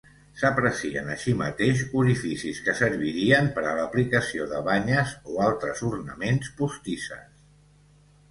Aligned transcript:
S'aprecien 0.41 1.09
així 1.15 1.33
mateix 1.41 1.81
orificis 2.03 2.61
que 2.69 2.73
servirien 2.79 3.51
per 3.57 3.65
a 3.71 3.75
l'aplicació 3.79 4.47
de 4.53 4.61
banyes 4.69 5.13
o 5.33 5.37
altres 5.49 5.83
ornaments 5.93 6.49
postisses. 6.63 7.29